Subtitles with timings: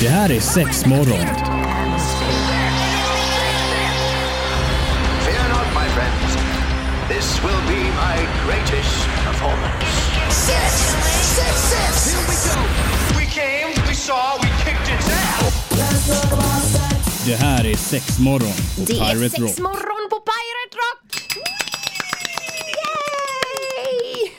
[0.00, 1.26] Det här är sex morgon.
[5.24, 6.36] Fear not, my friends.
[7.08, 8.16] This will be my
[8.46, 9.86] greatest performance.
[10.30, 10.72] Six,
[11.36, 12.14] six, six.
[12.14, 12.60] Here we go.
[13.18, 15.54] We came, we saw, we kicked its ass.
[17.26, 18.52] Det här är sex morgon.
[18.76, 19.58] på Det är Pirate sex Rock.
[19.58, 21.00] morgon på Pirate Rock!
[23.84, 24.30] Yay!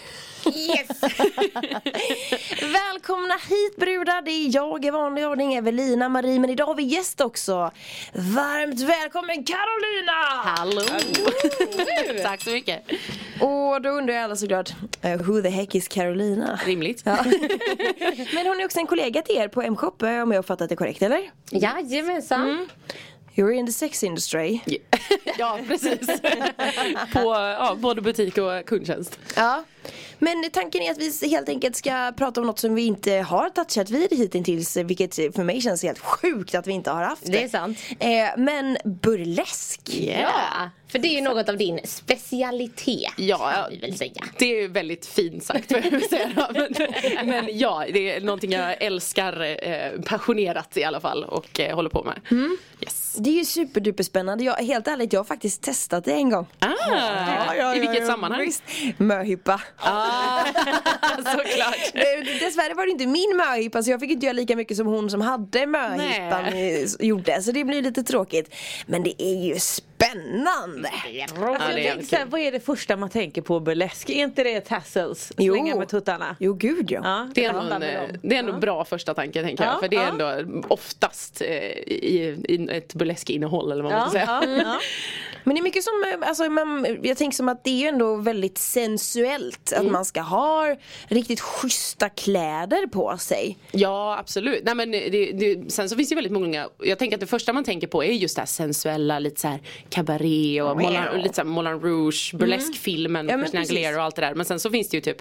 [0.67, 0.87] Yes!
[3.05, 6.83] Välkomna hit brudar, det är jag i vanlig ordning, Evelina Marie, men idag har vi
[6.83, 7.71] gäst också.
[8.13, 10.11] Varmt välkommen Carolina!
[10.43, 10.82] Hallå!
[12.23, 12.83] Tack så mycket.
[13.39, 14.69] Och då undrar jag alla såklart,
[15.05, 16.60] uh, who the heck is Carolina?
[16.65, 17.01] Rimligt.
[17.05, 17.18] Ja.
[18.33, 20.69] men hon är också en kollega till er på M-shop eh, om jag har fattat
[20.69, 21.32] det korrekt, eller?
[21.49, 22.68] Jajamensan.
[23.35, 24.60] You're in the sex industry.
[25.37, 26.07] Ja, precis.
[27.13, 27.19] På
[27.60, 29.19] ja, både butik och kundtjänst.
[29.35, 29.63] Ja.
[30.19, 33.50] Men tanken är att vi helt enkelt ska prata om något som vi inte har
[33.50, 37.44] touchat vid hittills Vilket för mig känns helt sjukt att vi inte har haft Det
[37.44, 37.77] är sant.
[37.99, 39.81] eh, Men burlesk
[40.21, 44.23] Ja, för det är ju något av din specialitet Ja, vi väl säga.
[44.38, 46.02] Det är ju väldigt fint sagt vill.
[46.53, 46.75] Men,
[47.30, 51.89] men ja, det är någonting jag älskar eh, passionerat i alla fall och eh, håller
[51.89, 52.19] på med.
[52.81, 53.05] Yes.
[53.17, 54.44] Det är ju superduper spännande.
[54.44, 58.41] Jag, helt ärligt, jag har faktiskt testat det en gång Ah, I vilket sammanhang?
[58.41, 58.63] Visst.
[58.97, 60.45] Möhippa Ah,
[61.17, 61.77] såklart.
[61.93, 64.88] Det- Dessvärre var det inte min möhippa så jag fick inte göra lika mycket som
[64.88, 66.45] hon som hade möhippan
[66.99, 68.55] gjorde Så det blir lite tråkigt
[68.86, 72.51] Men det är ju spännande Ja, Jag det är tänkte jävligt så här, vad är
[72.51, 74.09] det första man tänker på burlesk?
[74.09, 75.31] Är inte det tassels?
[75.37, 75.53] Jo.
[75.53, 76.35] Slänga med tuttarna?
[76.39, 79.43] Jo gud ja, Ja, Det är jag ändå, en, det är ändå bra första tanke
[79.43, 79.73] tänker jag.
[79.73, 80.31] Ja, För det är ja.
[80.35, 84.43] ändå oftast eh, i, i ett burleskinnehåll eller vad man Ja, ska säga.
[84.57, 84.79] ja, ja.
[85.43, 87.87] Men det är mycket som, eh, alltså, man, jag tänker som att det är ju
[87.87, 89.85] ändå väldigt sensuellt Mm.
[89.85, 90.75] Att man ska ha
[91.07, 94.63] riktigt schyssta kläder på sig Ja absolut.
[94.63, 97.53] Nej, men det, det, sen så finns det väldigt många, jag tänker att det första
[97.53, 99.59] man tänker på är just det här sensuella, lite så här
[99.89, 103.45] cabaret och, Moulin, lite så här Moulin Rouge, burleskfilmen, Mm.
[103.54, 103.59] Ja.
[103.59, 104.36] Aguilera och allt det där.
[104.36, 105.17] Men sen så finns det ju typ,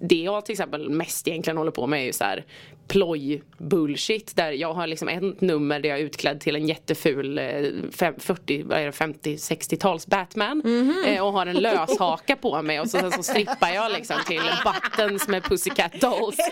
[0.00, 2.44] det jag till exempel mest egentligen håller på med är ju så här
[2.88, 7.38] ploj bullshit där jag har liksom ett nummer där jag är utklädd till en jätteful
[7.38, 7.44] eh,
[7.92, 11.04] fem, 40, vad är det, 50, 60-tals Batman Mhm.
[11.06, 14.40] eh, och har en löshaka på mig och så, sen så strippar jag liksom till
[14.64, 16.36] Buttons med Pussycat Dolls.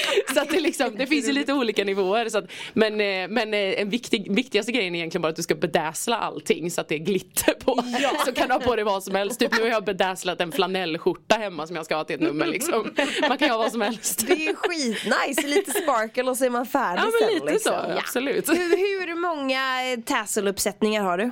[0.34, 2.28] så att det, liksom, det finns ju lite olika nivåer.
[2.28, 5.42] Så att, men eh, men eh, en viktig, viktigaste grejen är egentligen bara att du
[5.42, 7.82] ska bedazzla allting så att det är glitter på.
[8.24, 9.40] Så kan du ha på dig vad som helst.
[9.40, 12.46] Typ nu har jag bedazzlat en flanellskjorta hemma som jag ska ha till ett nummer
[12.46, 12.94] liksom.
[13.28, 14.24] Man kan ha vad som helst.
[14.26, 17.72] Det är skitnice, lite sparkle och så är man färdig Ja men sen lite liksom.
[17.72, 18.48] så, absolut.
[18.48, 19.60] Hur, hur många
[20.04, 21.30] tasseluppsättningar har du?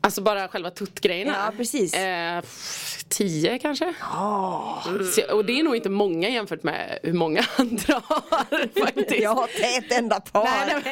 [0.00, 1.32] Alltså bara själva tuttgrejerna.
[1.46, 1.94] Ja, precis.
[1.94, 2.42] Eh,
[3.08, 3.84] tio kanske.
[3.84, 5.12] Mm.
[5.12, 9.22] Så- Och det är nog inte många jämfört med hur många andra har faktiskt.
[9.22, 10.82] Jag har inte ett enda par Nej,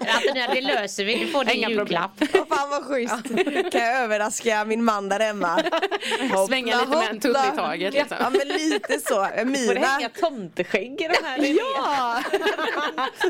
[0.00, 1.14] nej, Antonija, det löser vi.
[1.24, 2.10] Du får din julklapp.
[2.20, 3.24] Åh, Fan vad schysst.
[3.72, 5.62] Kan jag överraska min man där hemma?
[6.48, 8.16] Svänga lite med en tutt i taget, liksom.
[8.20, 9.14] Ja men lite så.
[9.14, 9.86] Får det Mina.
[9.86, 11.38] hänga tomteskägg i de här?
[11.78, 12.22] Ja!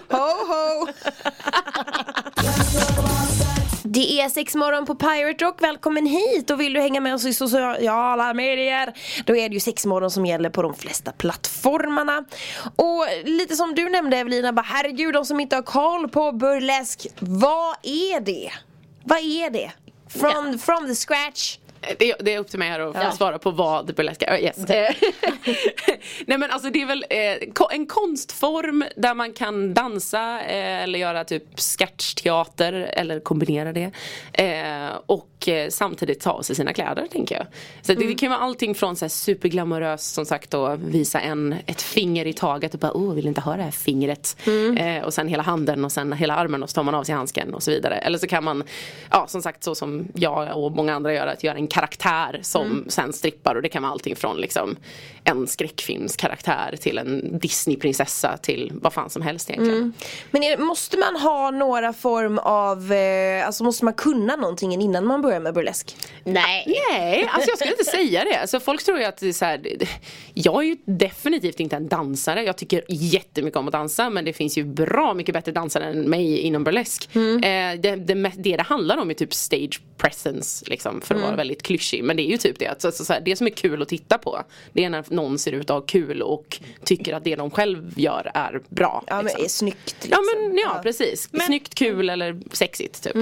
[0.09, 0.87] ho ho!
[3.87, 6.51] Det är sex morgon på Pirate Rock, välkommen hit.
[6.51, 10.11] Och vill du hänga med oss i sociala medier Då är det ju sex morgon
[10.11, 12.25] som gäller på de flesta plattformarna.
[12.77, 17.07] Och lite som du nämnde Evelina, bara herregud de som inte har koll på burlesk
[17.19, 18.51] Vad är det?
[19.05, 19.73] Vad är det?
[20.09, 21.59] From, from the scratch
[21.99, 24.39] Det är, det är upp till mig här att få svara på vad burlesk är.
[24.39, 24.65] Yes.
[24.65, 24.95] Eh,
[26.27, 30.99] Nej men alltså det är väl eh, en konstform där man kan dansa eh, eller
[30.99, 33.91] göra typ sketchteater eller kombinera det.
[34.33, 37.47] Eh, och eh, samtidigt ta av sig sina kläder tänker jag.
[37.83, 41.55] Så det, det kan vara allting från så här superglamoröst som sagt då visa en,
[41.67, 44.37] ett finger i taget och bara oh vill inte ha det här fingret.
[44.79, 47.15] Eh, och sen hela handen och sen hela armen och så tar man av sig
[47.15, 47.95] handsken och så vidare.
[47.95, 48.65] Eller så kan man,
[49.11, 52.85] ja som sagt så som jag och många andra gör, att göra en karaktär som
[52.89, 54.77] sen strippar och det kan vara allting från liksom
[55.25, 59.93] en skräckfilmskaraktär till en Disneyprinsessa till vad fan som helst egentligen.
[60.31, 65.07] Men är, måste man ha några form av, eh, alltså måste man kunna någonting innan
[65.07, 65.97] man börjar med burlesk?
[66.25, 66.83] Nej.
[66.91, 68.41] Nej, alltså jag skulle inte säga det.
[68.41, 69.77] Alltså folk tror ju att det är så här,
[70.35, 72.43] jag är ju definitivt inte en dansare.
[72.43, 76.01] Jag tycker jättemycket om att dansa men det finns ju bra mycket bättre dansare än
[76.11, 77.17] mig inom burlesk.
[77.17, 77.21] Eh,
[77.81, 81.63] det, det, det det handlar om är typ stage presence liksom för att vara väldigt
[81.65, 82.67] klyschig men det är ju typ det.
[82.69, 85.53] Att, så, här, det som är kul att titta på det är när någon ser
[85.53, 89.05] ut att ha kul och tycker att det de själv gör är bra.
[89.07, 89.45] Ja men liksom.
[89.45, 90.49] är snyggt Ja liksom.
[90.49, 91.29] men ja, precis.
[91.47, 93.15] Snyggt, kul eller sexigt typ.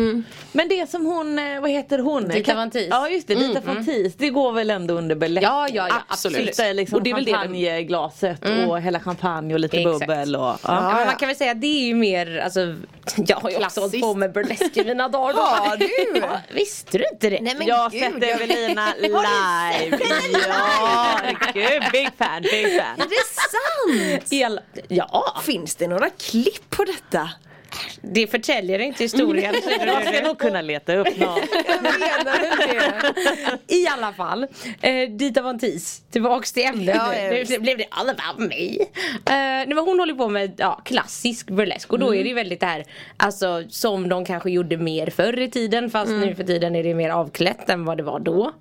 [0.53, 2.29] Men det som hon, eh, vad heter hon?
[2.29, 2.71] Dita Von.
[2.91, 4.15] Ja just det, Dita von Teese.
[4.19, 5.47] Det går väl ändå under burlesk?
[5.47, 6.55] Ja, ja, ja, Absolut.
[6.57, 10.01] Sitta liksom Och det är väl det champagneglaset och hälla champagne och lite Exakt.
[10.01, 10.43] bubbel och...
[10.43, 10.59] Ja.
[10.63, 12.75] Ja, men man kan väl säga att det är ju mer, alltså
[13.27, 15.35] jag har ju också hållit på med burlesk i mina dagar.
[15.35, 15.41] då.
[15.41, 15.89] Har du?
[16.21, 17.41] Ja, visste du inte det?
[17.41, 19.99] Nej men Jag har sett jag- Evelina live!
[20.49, 21.21] Ja,
[21.55, 23.01] gud, big fan, big fan.
[23.01, 24.25] Är det sant?
[24.89, 27.31] Ja, Finns det några klipp på detta?
[28.01, 29.55] Det förtäljer inte historien.
[29.87, 31.09] Jag ska nog kunna leta upp.
[31.17, 31.39] Jag
[33.67, 33.75] det.
[33.75, 34.47] I alla fall,
[34.81, 37.13] eh, Dita Von Teese, tillbaks till ämnet Ja,
[37.49, 37.59] nu.
[37.59, 38.77] blev det all about me.
[39.35, 42.67] Eh, hon håller på med ja, klassisk burlesk och då är det ju väldigt det
[42.67, 42.85] här,
[43.17, 46.95] alltså som de kanske gjorde mer förr i tiden fast nu för tiden är det
[46.95, 48.53] mer avklätt än vad det var då.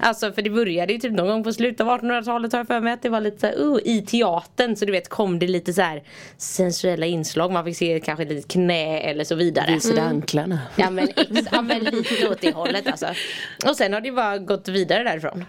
[0.00, 2.80] Alltså för det började ju typ någon gång på slutet av 1800-talet har jag för
[2.80, 5.46] mig att det var lite så här, uh, i teatern så du vet kom det
[5.46, 6.02] lite så här
[6.36, 9.74] sensuella inslag, man fick se kanske lite knä eller så vidare.
[9.74, 10.58] Visade anklarna.
[10.76, 13.06] Ja men, ex, ja men lite åt det hållet alltså.
[13.68, 15.44] Och sen har det bara gått vidare därifrån.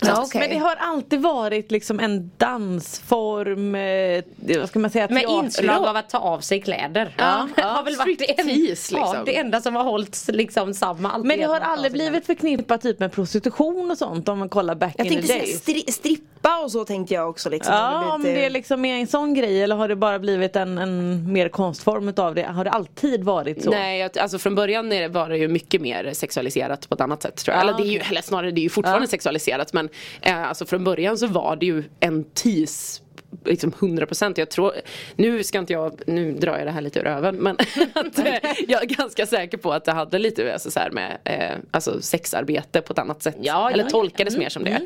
[0.00, 0.40] Ja, okej.
[0.40, 5.86] Men det har alltid varit liksom en dansform, eh, vad ska man säga, Med inslag
[5.86, 7.14] av att ta av sig kläder.
[7.18, 7.68] Ja, det ja.
[7.68, 9.24] har väl varit det, en, Striptease, ja, liksom.
[9.24, 11.10] det enda som har hållits liksom samma.
[11.12, 14.74] alltid Men det har aldrig blivit förknippat typ med prostitution och sånt om man kollar
[14.74, 15.62] back Jag in the tänkte days.
[15.66, 17.74] stri- strippa och så tänkte jag också liksom.
[17.74, 20.56] Ja, om Lite- det är liksom mer en sån grej eller har det bara blivit
[20.56, 22.42] en, en mer konstform utav det?
[22.42, 23.70] Har det alltid varit så?
[23.70, 27.00] Nej, att- alltså från början är det, var det ju mycket mer sexualiserat på ett
[27.00, 27.64] annat sätt tror jag.
[27.64, 29.10] Ja, eller, det är ju, eller snarare det är ju fortfarande Ja.
[29.10, 29.85] sexualiserat men
[30.22, 33.02] eh, alltså från början så var det ju en tease
[33.44, 34.72] Liksom 100% jag tror,
[35.16, 37.56] nu ska inte jag, nu drar jag det här lite ur röven men
[37.94, 38.34] att, eh,
[38.68, 42.00] jag är ganska säker på att det hade lite alltså, så här med eh, alltså,
[42.00, 43.36] sexarbete på ett annat sätt.
[43.40, 43.90] Ja, Eller ja, ja.
[43.90, 44.80] tolkades mer som det.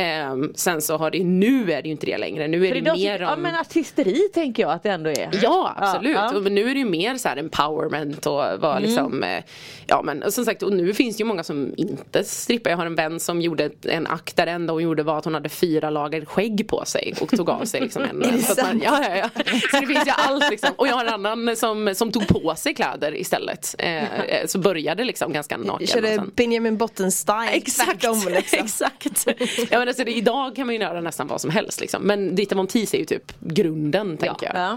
[0.00, 2.74] Eh, sen så har det, nu är det ju inte det längre, nu är För
[2.74, 5.30] det idag, mer ja om men artisteri tänker jag att det ändå är.
[5.42, 6.40] Ja absolut, Ja, ja.
[6.40, 9.44] Men nu är det ju mer så här empowerment och vara liksom eh,
[9.86, 12.76] Ja men och som sagt och nu finns det ju många som inte strippar Jag
[12.76, 15.34] har en vän som gjorde en akt där det enda hon gjorde var att hon
[15.34, 18.52] hade fyra lager skägg på sig och tog av sig liksom en, Är det så
[18.52, 19.42] att man, ja, ja, ja.
[19.70, 22.54] Så det finns ju allt liksom Och jag har en annan som, som tog på
[22.56, 27.50] sig kläder istället eh, eh, Så började liksom ganska naken Körde Benjamin Button-style.
[27.50, 28.58] Exakt, tvärtom, liksom.
[28.64, 29.26] exakt.
[29.70, 32.02] Ja, men alltså, det, idag kan man ju göra nästan vad som helst liksom.
[32.02, 34.56] Men Dita Von Teese är ju typ grunden tänker jag.
[34.56, 34.72] Ja.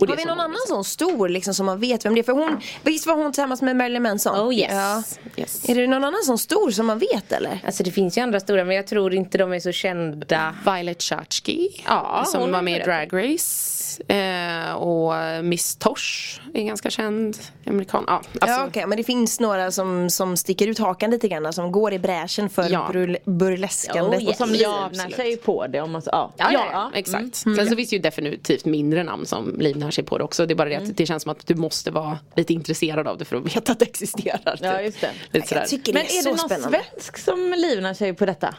[0.00, 2.22] Och det Har vi någon annan sån stor liksom som man vet vem det är?
[2.22, 4.48] För hon, visst var hon tillsammans med Marilyn Manson?
[4.48, 4.70] Oh, yes.
[4.70, 5.02] Ja.
[5.36, 5.68] Yes.
[5.68, 7.60] Är det någon annan sån stor som man vet eller?
[7.66, 10.54] Alltså det finns ju andra stora men jag tror inte de är så kända.
[10.64, 12.84] Violet Chachki Ja, som hon var är med i.
[12.84, 13.70] Drag Race.
[14.08, 15.12] Eh, och
[15.44, 17.36] Miss Tosh är ganska känd
[17.66, 18.04] amerikan.
[18.06, 21.52] Ja, alltså, ja okej, men det finns några som, som sticker ut hakan lite grann,
[21.52, 22.90] som går i bräschen för Ja.
[22.92, 24.22] burl- burleskandet.
[24.22, 24.60] Oh, Och som yes.
[24.62, 26.32] Ja, livnär sig på det om man ja.
[26.36, 26.90] Ja, Ja, ja, ja.
[26.98, 27.34] exakt.
[27.36, 30.46] Sen så finns det ju definitivt mindre namn som livnär sig på det också.
[30.46, 33.18] Det är bara det att det känns som att du måste vara lite intresserad av
[33.18, 34.58] det för att veta att det existerar.
[34.62, 34.84] Ja, typ.
[34.84, 35.10] just det.
[35.30, 35.60] Lite sådär.
[35.60, 36.80] Jag tycker Men det är, är så det någon spännande.
[36.92, 38.54] svensk som livnär sig på detta?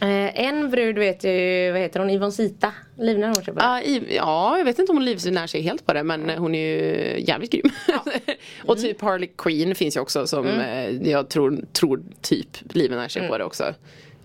[0.00, 2.72] Eh, en brud vet jag ju, vad heter hon, Ivon Sita.
[2.98, 3.66] Livnär hon sig på det?
[3.66, 6.54] Ja, i, ja, jag vet inte om hon livnär sig helt på det men hon
[6.54, 7.70] är ju jävligt grym.
[8.64, 8.82] och Mm.
[8.82, 13.38] typ Harley Quinn finns ju också som eh, jag tror, tror typ livnär sig på
[13.38, 13.74] det också.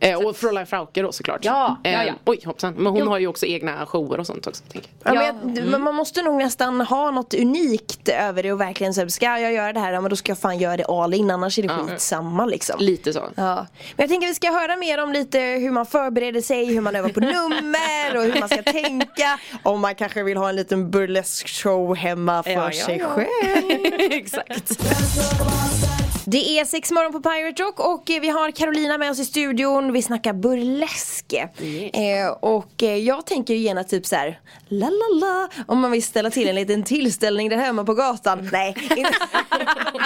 [0.04, 1.40] Eh, och Fräulein Frauke då såklart.
[1.46, 2.14] Ja, ja, Eh, ja.
[2.26, 2.74] oj hoppsan.
[2.74, 3.10] Men hon Jo.
[3.10, 4.64] har ju också egna shower och sånt också.
[4.72, 5.16] Tänker jag.
[5.16, 5.34] Ja, men Ja.
[5.46, 5.72] jag, Mm.
[5.72, 9.54] men Man måste nog nästan ha något unikt över det och verkligen säga ska jag
[9.54, 11.64] göra det här, ja, men då ska jag fan göra det all in annars är
[11.64, 12.76] det skitsamma liksom.
[12.80, 13.20] Lite så.
[13.36, 13.56] Ja.
[13.56, 16.96] Men jag tänker vi ska höra mer om lite hur man förbereder sig, hur man
[16.96, 17.20] övar på
[17.60, 19.40] nummer och hur man ska tänka.
[19.64, 23.08] Om man kanske vill ha en liten burlesk show hemma för Ja, ja, sig ja.
[23.10, 23.94] själv.
[24.12, 24.72] Exakt.
[26.26, 29.26] Det är sex morgon på Pirate Rock och eh, vi har Carolina med oss i
[29.26, 29.94] studion.
[29.94, 31.34] Vi snackar burlesk.
[31.34, 35.92] Eh, och eh, jag tänker ju gärna typ så här, la la la, om man
[35.92, 38.50] vill ställa till en liten tillställning där hemma på gatan.
[38.52, 39.02] Nej, inte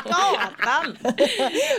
[0.03, 0.97] gatan!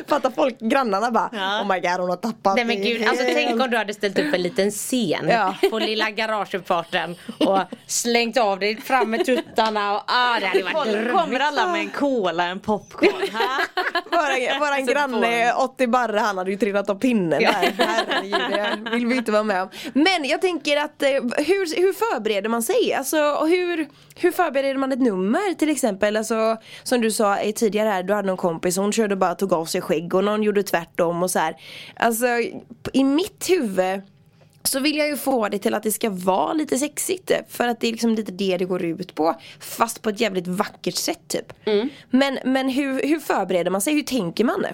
[0.09, 1.29] Fattar folk, grannarna bara,
[1.63, 3.95] oh my god hon har tappat Nej men gud, alltså helt." tänk om du hade
[3.95, 5.55] ställt upp en liten scen Ja.
[5.71, 11.13] på lilla garageuppfarten och slängt av dig fram med tuttarna och ah det hade varit
[11.13, 13.29] Kommer alla med en cola, en popcorn?
[13.33, 13.83] ha?
[14.05, 17.75] Våra, våran på granne 80 barre han hade ju trillat av pinnen där.
[17.79, 19.69] Herregud, det vill vi inte vara med om.
[19.93, 22.95] Men jag tänker att eh, hur, hur förbereder man sig?
[22.95, 26.17] Alltså hur, hur förbereder man ett nummer till exempel?
[26.17, 29.65] Alltså som du sa tidigare här, du hade någon kompis hon körde bara tog av
[29.65, 31.57] sig skägg och någon gjorde tvärtom och så här.
[31.97, 32.27] Alltså
[32.93, 34.03] i mitt huvud
[34.69, 37.33] så vill jag ju få det till att det ska vara lite sexigt.
[37.49, 39.35] För att det är liksom lite det det går ut på.
[39.61, 41.53] Fast på ett jävligt vackert sätt typ.
[42.11, 43.95] Men, men hur, hur förbereder man sig?
[43.95, 44.65] Hur tänker man?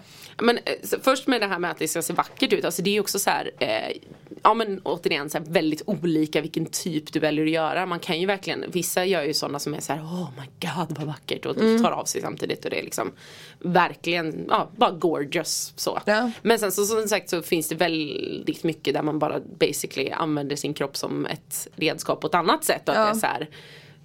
[0.42, 2.90] Men eh, först med det här med att det ska se vackert ut, alltså det
[2.90, 3.96] är ju också så här, eh,
[4.42, 7.86] ja men återigen så här, väldigt olika vilken typ du väljer att göra.
[7.86, 10.98] Man kan ju verkligen, vissa gör ju sådana som är så här, oh my god
[10.98, 13.12] vad vackert och tar av sig samtidigt och det är liksom
[13.58, 16.00] verkligen, ja bara gorgeous så.
[16.06, 16.30] Ja.
[16.42, 19.40] Men sen så som sagt så finns det väldigt mycket där man bara
[19.84, 23.04] basically använder sin kropp som ett redskap på ett annat sätt och att Ja.
[23.04, 23.48] det är så här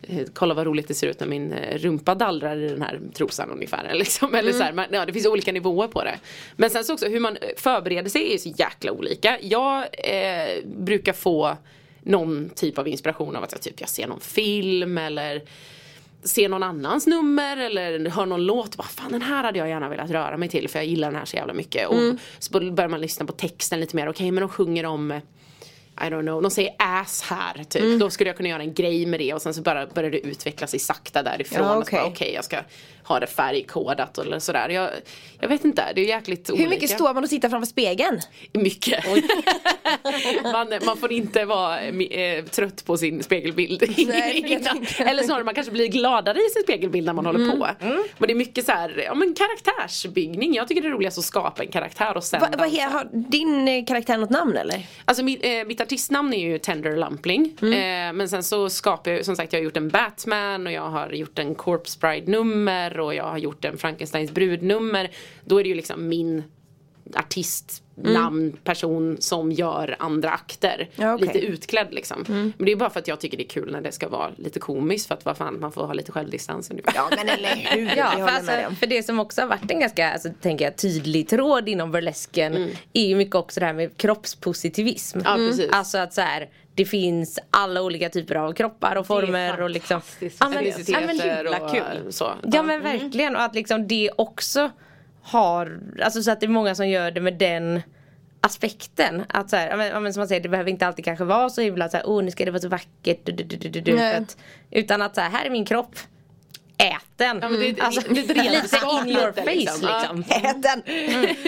[0.02, 3.00] eh, Kolla vad roligt det ser ut när min eh, rumpa dallrar i den här
[3.14, 3.94] trosan ungefär.
[3.94, 4.36] Liksom.
[4.36, 6.20] Eller så här, man, ja, det finns olika nivåer på det.
[6.56, 9.38] Men sen så också hur man eh, förbereder sig är så jäkla olika.
[9.42, 11.58] Jag eh, brukar få
[12.02, 15.42] någon typ av inspiration av att jag, typ, jag ser någon film eller
[16.24, 18.78] ser någon annans nummer eller hör någon låt.
[18.78, 21.20] Vad fan den här hade jag gärna velat röra mig till för jag gillar den
[21.20, 21.88] här så jävla mycket.
[21.88, 21.96] Och
[22.40, 24.10] så börjar man lyssna på texten lite mer.
[24.10, 25.22] Okej men de sjunger om
[26.02, 28.00] I don't know, de säger ass här typ.
[28.00, 30.20] Då skulle jag kunna göra en grej med det och sen så bara börjar det
[30.28, 31.60] utveckla sig sakta därifrån.
[31.62, 32.02] Ja, bara, okej.
[32.06, 32.58] Okej jag ska
[33.10, 34.70] ha det färgkodat eller sådär.
[34.70, 34.90] Jag,
[35.40, 36.64] jag vet inte, det är jäkligt olika.
[36.64, 38.20] Hur mycket står man och tittar framför spegeln?
[38.54, 39.06] Mycket.
[40.44, 44.60] man, man får inte vara eh, trött på sin spegelbild Nej.
[44.98, 47.68] Eller snarare man kanske blir gladare i sin spegelbild när man håller på.
[47.80, 48.04] Mm.
[48.18, 50.54] Men det är mycket så här, ja men karaktärsbyggning.
[50.54, 53.68] Jag tycker det är roligast att skapa en karaktär och sen Va, he, har din
[53.68, 54.88] eh, karaktär något namn eller?
[55.06, 57.58] Alltså mitt, eh, mitt artistnamn är ju Tender Lumpling.
[57.62, 57.74] Mm.
[57.74, 60.90] Eh, men sen så skapar jag, som sagt jag har gjort en Batman och jag
[60.90, 65.12] har gjort en Corpse Bride nummer och jag har gjort en Frankensteins brudnummer.
[65.46, 66.44] Då är det ju liksom min
[67.16, 70.76] artistnamn, person som gör andra akter.
[70.76, 70.88] Mm.
[70.96, 71.08] Ja.
[71.08, 71.20] Mm.
[71.20, 72.26] Lite utklädd liksom.
[72.28, 74.32] Men det är bara för att jag tycker det är kul när det ska vara
[74.38, 76.94] lite komiskt för att vad fan man får ha lite självdistans ungefär.
[76.96, 77.98] Ja men eller hur?
[77.98, 81.30] Ja, för, alltså, för det som också har varit en ganska alltså, tänker jag, tydlig
[81.30, 85.20] tråd inom burlesken är ju mycket också det här med kroppspositivism.
[85.24, 85.70] Ja, precis.
[85.72, 90.02] Alltså att så här, det finns alla olika typer av kroppar och former och liksom
[90.40, 91.18] Ja, men- ja, men
[91.64, 92.14] och kul.
[92.14, 92.34] så.
[92.52, 94.70] Ja men verkligen och att liksom det också
[95.24, 97.82] har, alltså så att det är många som gör det med den
[98.42, 99.24] aspekten.
[99.30, 101.62] Att så här, ja, men, som man säger, det behöver inte alltid kanske vara så
[101.62, 103.20] himla så här, åh nu ska det vara så vackert.
[103.24, 103.92] Du, du, du, du, du,
[104.72, 105.96] utan att så här, här är min kropp.
[107.20, 107.40] Den.
[107.42, 109.82] Ja, men det är- alltså, det ett redskap lite in your face liksom.
[109.82, 110.24] liksom.
[110.44, 110.54] Ja.
[110.54, 110.84] Den!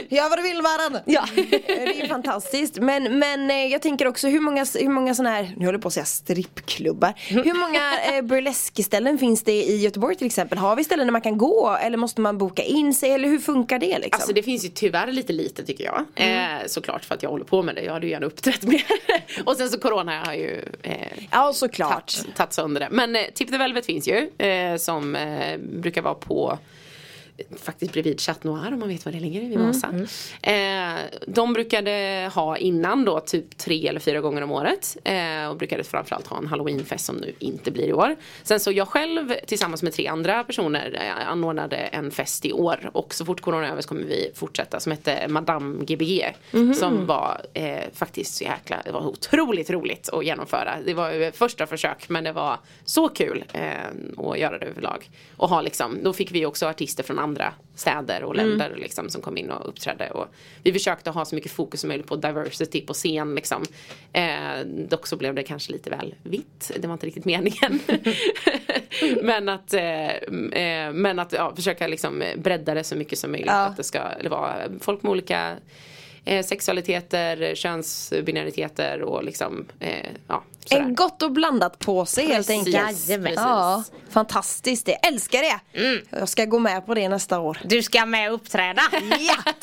[0.10, 1.02] Gör vad du vill med!
[1.06, 1.26] Ja.
[1.68, 2.78] Det är fantastiskt.
[2.78, 5.82] Men, men eh, jag tänker också hur många, hur många sådana här, nu håller jag
[5.82, 7.14] på att säga strippklubbar.
[7.28, 10.58] Hur många eh, burleskställen finns det i Göteborg till exempel?
[10.58, 13.40] Har vi ställen där man kan gå eller måste man boka in sig eller hur
[13.40, 14.10] funkar det liksom?
[14.12, 16.06] Alltså det finns ju tyvärr lite lite tycker jag.
[16.16, 17.82] Eh, såklart för att jag håller på med det.
[17.82, 18.86] Jag hade ju gärna uppträtt mer.
[19.46, 20.94] och sen så corona har ju eh,
[21.32, 21.92] ja såklart.
[22.18, 22.88] tagit, tagit sönder det.
[22.92, 24.30] Men eh, Tip the Velvet finns ju.
[24.48, 26.58] Eh, som eh, brukar vara på
[27.58, 29.94] Faktiskt bredvid Chat Noir om man vet var det ligger vid Vasa.
[30.42, 34.98] Eh, de brukade ha innan då typ tre eller fyra gånger om året.
[35.04, 38.16] Eh, och brukade framförallt ha en halloweenfest som nu inte blir i år.
[38.44, 42.90] Sen så jag själv tillsammans med tre andra personer eh, anordnade en fest i år.
[42.94, 46.36] Och så fort corona är över så kommer vi fortsätta som hette Madame Gbg.
[46.76, 50.78] Som var eh, faktiskt så jäkla, det var otroligt roligt att genomföra.
[50.86, 53.72] Det var första försök men det var så kul eh,
[54.18, 55.10] att göra det överlag.
[55.38, 57.31] Och ha liksom, då fick vi också artister från andra
[57.76, 60.10] städer och länder liksom, som kom in och uppträdde.
[60.10, 60.28] Och
[60.64, 63.36] vi försökte ha så mycket fokus som möjligt på diversity på scen.
[63.36, 63.64] Liksom.
[64.14, 66.72] Eh, dock så blev det kanske lite väl vitt.
[66.80, 67.80] Det var inte riktigt meningen.
[69.22, 70.10] men att, eh,
[70.62, 73.52] eh, men att ja, försöka liksom bredda det så mycket som möjligt.
[73.52, 73.66] Ja.
[73.66, 75.56] Att det ska vara folk med olika
[76.26, 79.90] eh, sexualiteter, könsbinariteter och liksom eh,
[80.28, 80.82] ja, sådär.
[80.84, 83.24] En gott och blandat påse helt Precis, enkelt.
[83.24, 83.36] precis.
[83.36, 85.60] Ja, fantastiskt, jag älskar det.
[86.10, 87.58] Jag ska gå med på det nästa år.
[87.64, 88.82] Du ska med och uppträda.
[89.20, 89.54] Ja!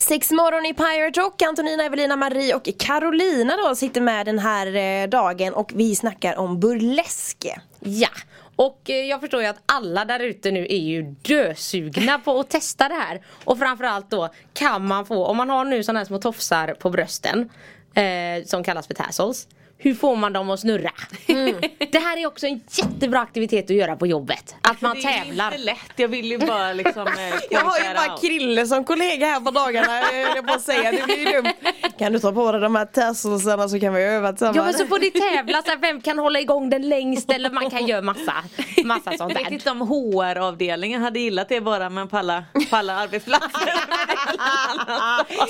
[0.00, 4.76] Sex morgon i Pirate Rock, Antonina, Evelina, Marie och Carolina då sitter med den här
[4.76, 7.46] eh, dagen och vi snackar om burlesk.
[7.80, 8.08] Ja,
[8.56, 12.50] och eh, jag förstår ju att alla där ute nu är ju dösugna på att
[12.50, 13.22] testa det här.
[13.44, 16.90] Och framförallt då kan man få, om man har nu sådana här små tofsar på
[16.90, 17.48] brösten
[17.94, 19.48] eh, som kallas för tassels.
[19.82, 20.90] Hur får man dem att snurra?
[21.92, 24.54] Det här är också en jättebra aktivitet att göra på jobbet.
[24.62, 25.46] Att man det är ju tävlar.
[25.52, 27.14] inte lätt, jag vill ju bara liksom eh,
[27.50, 28.16] Jag har ju bara.
[28.18, 31.52] Krille som kollega här på dagarna, jag höll på att säga, det blir ju dumt.
[31.98, 34.56] Kan du ta på dig de här tasselsarna så kan vi öva tillsammans?
[34.56, 37.50] Ja men så får ni tävla så här, vem kan hålla igång den längst eller
[37.50, 38.34] man kan göra massa,
[38.84, 39.52] massa sånt Jag vet där.
[39.52, 43.72] inte om HR-avdelningen hade gillat det bara men på alla, på alla arbetsplatser.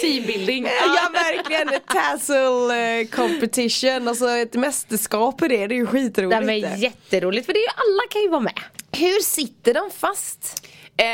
[0.01, 0.65] Teambuilding.
[0.95, 6.67] Ja verkligen, tassel eh, competition, alltså ett mästerskap i det, det är ju Det skitroligt.
[6.67, 8.61] är jätteroligt för det är ju alla kan ju vara med.
[8.93, 10.67] Hur sitter de fast?
[10.97, 11.07] Eh,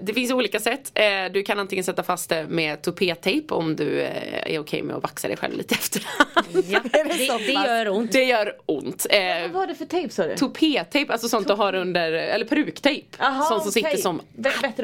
[0.00, 0.92] det finns olika sätt.
[0.94, 4.96] Eh, du kan antingen sätta fast det med tupétejp om du eh, är okej med
[4.96, 6.64] att vaxa dig själv lite efterhand.
[6.68, 8.12] Ja, det, det gör ont.
[8.12, 9.06] Det gör ont.
[9.10, 10.34] Eh, Vad var det för tejp sa du?
[10.36, 13.06] Tupétejp, alltså sånt du har under, eller peruktejp.
[13.18, 14.20] Aha, sånt som sitter som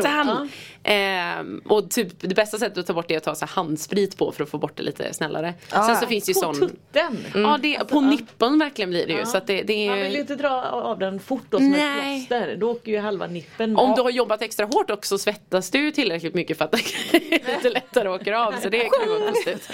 [0.04, 0.48] attan.
[0.82, 3.52] Ehm, och typ det bästa sättet att ta bort det är att ta så här
[3.52, 5.54] handsprit på för att få bort det lite snällare.
[5.68, 7.18] Sen så finns det ju På sån tutten?
[7.34, 9.24] Ja, det, på nippon verkligen blir det ju.
[9.26, 11.70] Så att det, det Man vill ju är, inte dra av den fort då som
[11.70, 12.20] Nej.
[12.22, 12.56] ett plåster.
[12.56, 13.96] Då åker ju halva nippen om av.
[13.96, 16.72] du har jobbat extra hårt också svettas du tillräckligt mycket för att
[17.12, 18.52] det lite lättare åker av.
[18.62, 19.70] Så det kan ju vara positivt.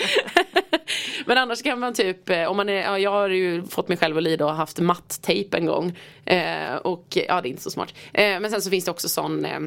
[1.26, 3.96] Men annars kan man typ, eh, om man är, ja, jag har ju fått mig
[3.96, 5.98] själv att lida och haft matttejp en gång.
[6.24, 7.94] Eh, och ja, det är inte så smart.
[8.12, 9.60] Eh, men sen så finns det också sån eh,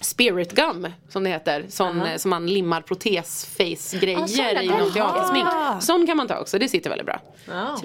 [0.00, 1.64] Spirit gum som det heter.
[1.68, 5.46] Sån eh, som man limmar protes-face-grejer i något teatersmink.
[5.80, 7.20] Sån kan man ta också, det sitter väldigt bra.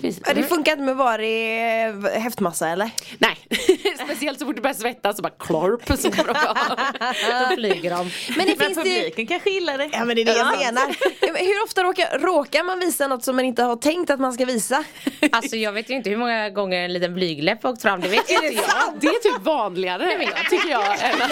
[0.02, 2.90] Finns Ja, Det funkar inte med varig eh, häftmassa eller?
[3.18, 3.38] Nej,
[4.06, 7.50] speciellt så fort du börjar svettas så bara klorp så kommer de.
[7.50, 7.98] Då flyger de.
[8.38, 8.84] Men det Men finns det...
[8.84, 9.90] publiken kanske gillar det.
[9.94, 10.96] Ja men det är det jag menar.
[11.40, 14.46] Hur ofta råkar, råkar man visa något som man inte har tänkt att man ska
[14.46, 14.84] visa?
[15.32, 18.08] Alltså jag vet ju inte hur många gånger en liten blygläpp har åkt fram, det
[18.08, 18.94] vet ju inte jag.
[19.00, 20.18] Det är typ vanligare
[20.50, 21.32] tycker jag än att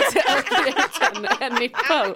[1.15, 2.15] en, en nipple.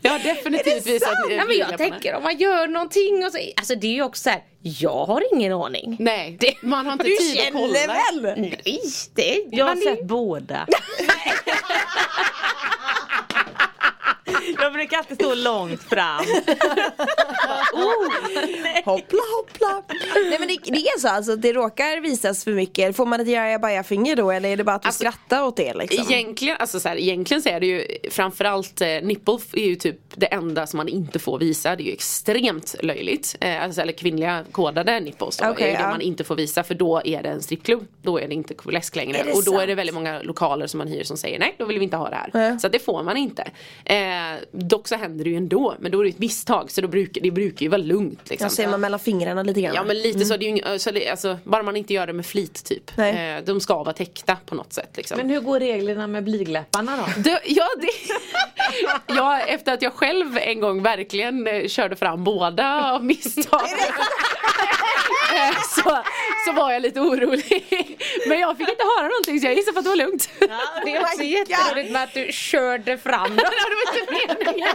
[0.00, 3.74] Jag har definitivt visat Ja, men jag tänker om man gör någonting och så, alltså
[3.74, 5.96] det är ju också så här, jag har ingen aning.
[6.00, 8.22] Nej, man har inte Du tid att känner kolla.
[8.22, 8.40] väl?
[8.40, 8.60] Nej,
[9.14, 10.66] det Jag har man är- sett båda.
[14.60, 16.24] Jag brukar alltid stå långt fram.
[18.92, 19.82] Hoppla hoppla.
[20.14, 22.96] Nej men det, det är så alltså, det råkar visas för mycket.
[22.96, 25.56] Får man ett jaja finger då eller är det bara att du Alltså, skrattar åt
[25.56, 26.12] det liksom?
[26.12, 30.00] Egentligen, alltså så här, egentligen så är det ju framförallt eh, nipple är ju typ
[30.14, 31.76] det enda som man inte får visa.
[31.76, 33.36] Det är ju extremt löjligt.
[33.40, 35.88] Eh, alltså, eller kvinnliga kodade nipples då Okej, är det ja.
[35.88, 37.86] man inte får visa för då är det en strippklubb.
[38.02, 39.18] Då är det inte läsk längre.
[39.18, 39.68] Är och då är sant?
[39.68, 42.10] det väldigt många lokaler som man hyr som säger nej, då vill vi inte ha
[42.10, 42.30] det här.
[42.34, 42.60] Nej.
[42.60, 43.42] Så att det får man inte.
[43.84, 43.96] Eh,
[44.50, 47.20] dock så händer det ju ändå, men då är det ett misstag så då brukar,
[47.20, 48.30] det brukar ju vara lugnt.
[48.30, 48.50] Liksom.
[48.78, 49.74] Man mellan fingrarna lite grann.
[49.74, 52.06] Ja men lite så, det är ju, ing- så det, alltså, bara man inte gör
[52.06, 52.96] det med flit typ.
[52.96, 53.36] Nej.
[53.36, 55.16] Eh, de ska vara täckta på något sätt liksom.
[55.16, 57.04] Men hur går reglerna med blygläpparna då?
[57.22, 57.88] Det, ja, det,
[59.14, 63.60] ja, efter att jag själv en gång verkligen eh, körde fram båda av misstag.
[65.34, 65.98] eh, så,
[66.46, 67.98] så var jag lite orolig.
[68.28, 70.30] Men jag fick inte höra någonting så jag gissar på att det var lugnt.
[70.84, 73.36] Det är också jätteroligt med att du körde fram dem.
[73.36, 74.74] det var inte meningen.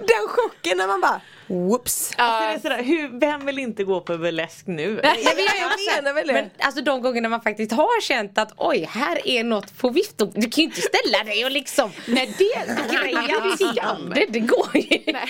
[0.00, 2.12] Den chocken när man bara whoops.
[2.16, 5.00] Alltså det är sådär, hur, vem vill inte gå på burlesk nu?
[5.02, 5.24] Jag, vet,
[5.60, 6.32] jag menar väl det.
[6.32, 10.18] Men alltså de gångerna man faktiskt har känt att oj, här är något på vift.
[10.18, 12.54] Du kan ju inte ställa dig och liksom Nej det
[12.96, 13.80] greja till
[14.14, 14.26] det.
[14.28, 15.12] Det går ju inte.
[15.12, 15.28] Nej.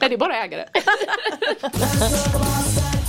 [0.00, 0.64] Nej det är bara ägare.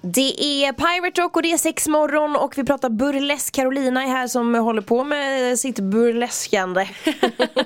[0.00, 3.54] Det är Pirate Rock och det är sex morgon och vi pratar burlesk.
[3.54, 6.80] Carolina är här som håller på med sitt burleskande.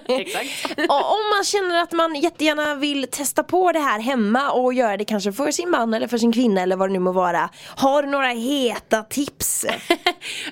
[0.09, 0.79] Exakt.
[0.88, 4.97] och om man känner att man jättegärna vill testa på det här hemma och göra
[4.97, 7.51] det kanske för sin man eller för sin kvinna eller vad det nu må vara.
[7.66, 9.66] Har du några heta tips?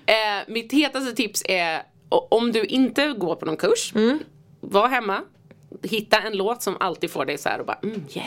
[0.06, 3.92] Eh, mitt hetaste tips är om du inte går på någon kurs,
[4.60, 5.20] var hemma,
[5.82, 8.26] hitta en låt som alltid får dig så här och bara mm, yeah.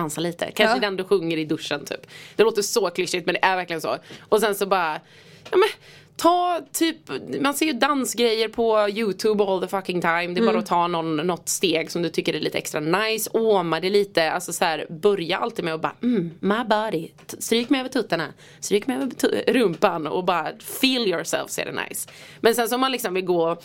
[0.00, 0.80] Dansa lite, kanske Ja.
[0.80, 2.06] den du sjunger i duschen typ.
[2.36, 3.96] Det låter så klyschigt men det är verkligen så.
[4.28, 5.00] Och sen så bara,
[5.50, 5.68] ja men
[6.16, 6.96] Ta typ,
[7.40, 10.26] man ser ju dansgrejer på youtube all the fucking time.
[10.26, 13.30] Det är bara att ta någon, något steg som du tycker är lite extra nice.
[13.32, 17.08] Åma det lite, alltså så här, börja alltid med att bara mm, my body.
[17.38, 18.28] Stryk mig över tuttarna,
[18.60, 20.48] stryk mig över rumpan och bara
[20.80, 22.08] feel yourself så är det nice.
[22.40, 23.56] Men sen så om man liksom vill gå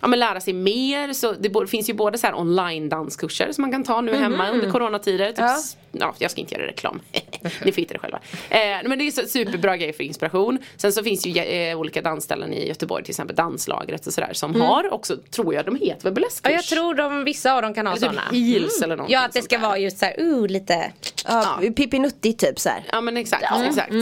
[0.00, 3.62] Ja men lära sig mer, så det finns ju både så här online danskurser som
[3.62, 5.28] man kan ta nu hemma under coronatider.
[5.28, 5.56] Typ, Ja.
[5.92, 7.00] ja, jag ska inte göra reklam.
[7.64, 8.20] Ni får hitta det själva.
[8.50, 10.58] Eh, men det är så superbra grej för inspiration.
[10.76, 14.60] Sen så finns ju eh, olika dansställen i Göteborg, till exempel Danslagret och sådär som
[14.60, 16.50] har också, tror jag de heter väl burleskkurs?
[16.50, 18.22] Ja, jag tror de, vissa av dem kan ha Eller sådana.
[18.30, 20.92] typ heels eller någonting Ja, att det ska vara just så här, uh, lite.
[21.26, 22.82] Ja, Pippi Nuttigt typ så här.
[22.92, 23.92] Ja men exakt, exakt.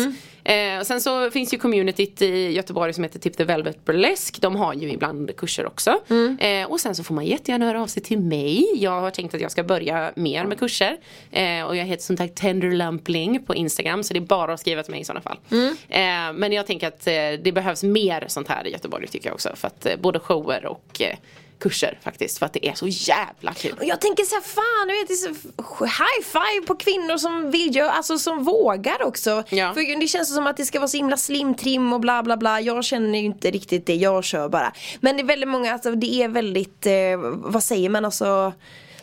[0.44, 4.38] Eh, sen så finns ju communityt i Göteborg som heter Tip the Velvet Burlesque.
[4.40, 6.00] De har ju ibland kurser också.
[6.38, 8.66] Eh, och sen så får man jättegärna höra av sig till mig.
[8.74, 10.96] Jag har tänkt att jag ska börja mer med kurser.
[11.30, 14.02] Eh, och jag heter som sagt Tender Lumpling på Instagram.
[14.02, 15.38] Så det är bara att skriva till mig i sådana fall.
[15.88, 19.34] Eh, men jag tänker att eh, det behövs mer sånt här i Göteborg tycker jag
[19.34, 19.50] också.
[19.56, 21.02] För att eh, både shower och
[21.58, 22.38] kurser faktiskt.
[22.38, 23.74] För att det är så jävla kul.
[23.78, 27.16] Och jag tänker så här, fan du vet, det är så high five på kvinnor
[27.16, 29.44] som vill göra, alltså som vågar också.
[29.48, 29.74] Ja.
[29.74, 32.36] För det känns som att det ska vara så himla slim trim och bla bla
[32.36, 32.60] bla.
[32.60, 34.72] Jag känner ju inte riktigt det, jag kör bara.
[35.00, 36.92] Men det är väldigt många, alltså det är väldigt, eh,
[37.34, 38.52] vad säger man alltså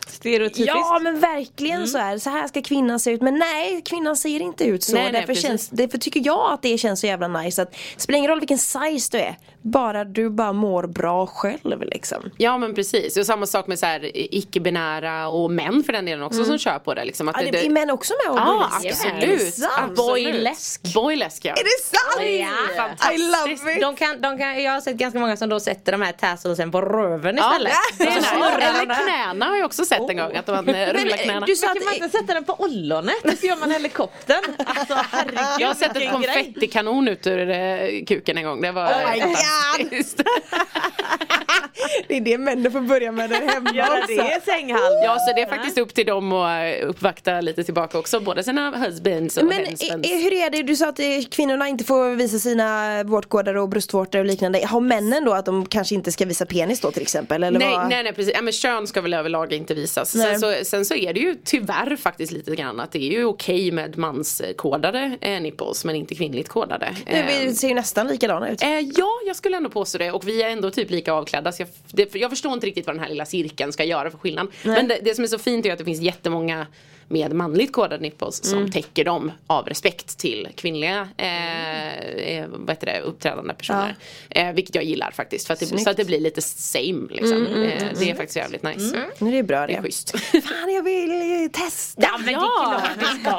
[0.06, 0.66] Stereotypiskt.
[0.74, 2.20] Ja men verkligen så är det.
[2.20, 3.20] Så här ska kvinnan se ut.
[3.22, 4.92] Men nej, kvinnan ser inte ut så.
[4.94, 5.42] Nej, nej, därför, precis.
[5.42, 7.62] känns, därför tycker jag att det känns så jävla nice.
[7.62, 9.36] Att, det spelar ingen roll vilken size du är.
[9.64, 12.30] Bara du bara mår bra själv liksom.
[12.38, 16.22] Ja men precis, och samma sak med så här icke-binära och män för den delen
[16.24, 17.04] också som kör på det.
[17.04, 19.04] Liksom, att Ja, det, är män också med och Ja burlesk?
[19.04, 19.58] absolut.
[19.78, 19.94] Är det.
[19.94, 20.94] Boylesk.
[20.94, 21.52] Boylesk ja.
[21.52, 23.00] Är det sant?
[23.06, 23.12] Ja.
[23.12, 23.80] I love it!
[23.80, 26.70] De kan, de kan, jag har sett ganska många som då sätter de här tasselsen
[26.72, 27.72] på röven Ja, istället.
[27.98, 28.28] det är Och så nice.
[28.34, 30.36] snurrar de Eller knäna har jag också sett en gång.
[30.36, 31.46] Att man rullar knäna.
[31.46, 33.38] du sa att man inte sätta den på ollonet?
[33.40, 34.42] Så gör man helikoptern.
[34.66, 36.08] Alltså herregud Jag har sett grej.
[36.12, 38.60] konfettikanon ut ur eh, kuken en gång.
[38.60, 39.36] Det var Oh my God.
[39.36, 40.20] fantastiskt.
[42.08, 44.06] det är det männen får börja med där hemma också.
[44.06, 45.02] det i sänghalmen.
[45.04, 48.20] Ja så det är faktiskt upp till dem att eh, uppvakta lite tillbaka också.
[48.20, 50.08] Både sina husbands och Men husbands.
[50.10, 54.18] hur är det, du sa att eh, kvinnorna inte får visa sina vårtgårdar och bröstvårtor
[54.18, 54.66] och liknande.
[54.66, 57.42] Har männen då att de kanske inte ska visa penis då till exempel?
[57.44, 57.88] Eller Nej, vad?
[57.88, 58.32] nej, nej precis.
[58.34, 59.81] Ja, men kön ska väl överlag inte visas.
[60.14, 60.38] Nej.
[60.38, 63.24] Sen så, sen så är det ju tyvärr faktiskt lite grann att det är ju
[63.24, 66.96] okej med manskodade eh, nipples men inte kvinnligt kodade.
[67.06, 68.62] Eh, ser ju nästan likadana ut.
[68.62, 71.52] Eh, ja, jag skulle ändå påstå det och vi är ändå typ lika avklädda.
[71.52, 74.18] Så jag, det, jag förstår inte riktigt vad den här lilla cirkeln ska göra för
[74.18, 74.48] skillnad.
[74.62, 76.66] Men det, det som är så fint är att det finns jättemånga
[77.12, 82.86] med manligt kodade nipples som täcker dem av respekt till kvinnliga eh, eh, vad heter
[82.86, 83.96] det, uppträdande personer.
[84.30, 85.46] Eh, vilket jag gillar faktiskt.
[85.46, 87.46] För att det, så att det blir lite same liksom.
[87.46, 89.04] eh, det är faktiskt jävligt nice.
[89.18, 89.82] Nu är det bra Det är det.
[89.82, 90.18] schysst.
[90.18, 92.02] Fan jag vill testa.
[92.02, 93.30] Ja men det är klart vi ska.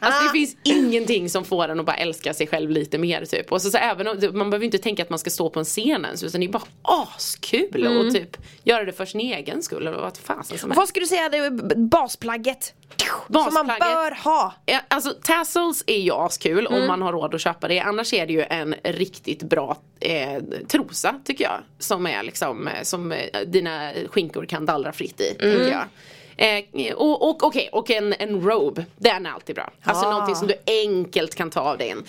[0.00, 3.52] Alltså det finns ingenting som får en att bara älska sig själv lite mer typ.
[3.52, 5.64] Och så, så även om, man behöver inte tänka att man ska stå på en
[5.64, 9.86] scen ens utan det är bara askul och typ göra det för sin egen skull.
[9.86, 10.76] Eller vad fasen som helst.
[10.78, 12.74] Vad skulle du säga det är basplagget?
[13.28, 14.54] Som man bör ha.
[14.88, 17.80] Alltså tassels är ju askul om man har råd att köpa det.
[17.80, 21.60] Annars är det ju en riktigt bra eh, trosa tycker jag.
[21.78, 25.34] Som är liksom, eh, som eh, dina skinkor kan dallra fritt i.
[25.34, 25.84] Tycker jag.
[26.36, 29.72] Eh, och och, okej, och en, en robe, den är alltid bra.
[29.82, 30.10] Alltså Ah.
[30.10, 32.04] någonting som du enkelt kan ta av dig en.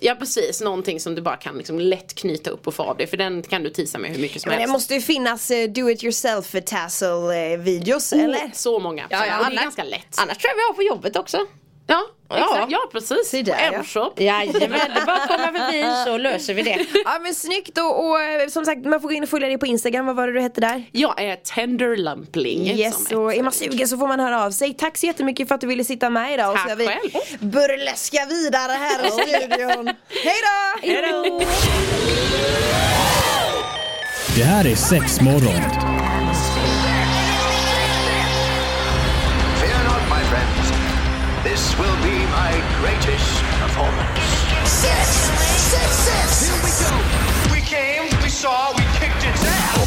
[0.00, 3.06] Ja precis, någonting som du bara kan liksom lätt knyta upp och få av dig.
[3.06, 4.72] För den kan du tisa med hur mycket som Men det helst.
[4.72, 8.50] måste ju finnas eh, do it yourself tassel eh, videos Oh, eller?
[8.54, 9.06] Så många.
[9.10, 10.16] Ja, ja, det är annars- ganska lätt.
[10.18, 11.46] Annars tror jag vi har på jobbet också.
[11.90, 12.36] Ja, Ja.
[12.38, 12.72] exakt.
[12.72, 13.30] Ja precis.
[13.30, 13.72] Där, På ja.
[13.78, 14.12] M-shop.
[14.16, 16.86] Jajamän, det är bara att komma förbi så löser vi det.
[17.04, 19.58] Ja men snyggt och, och eh, som sagt man får gå in och följa dig
[19.58, 20.84] på Instagram, vad var det du hette där?
[20.92, 22.66] Jag är tender lumpling.
[22.66, 24.74] Yes, som och är man sugen så får man höra av sig.
[24.74, 26.52] Tack så jättemycket för att du ville sitta med idag.
[26.52, 27.00] och så Tack vi själv.
[27.40, 29.86] burleska vidare här i studion.
[30.24, 31.40] Hej då!
[34.36, 35.20] Det här är sex
[41.50, 44.20] This will be my greatest performance.
[44.64, 45.08] Six,
[45.72, 46.46] six, six.
[46.46, 46.92] Here we go.
[47.52, 49.86] We came, we saw, we kicked it down!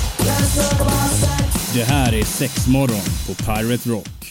[1.73, 4.13] Det här är sex morgon på Pirate Rock.